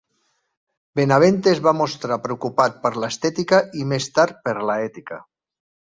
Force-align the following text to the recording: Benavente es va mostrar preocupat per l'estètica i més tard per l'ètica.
Benavente 0.99 1.51
es 1.57 1.61
va 1.67 1.73
mostrar 1.81 2.17
preocupat 2.25 2.81
per 2.87 2.93
l'estètica 3.05 3.63
i 3.83 3.87
més 3.93 4.09
tard 4.19 4.41
per 4.49 4.55
l'ètica. 4.71 5.25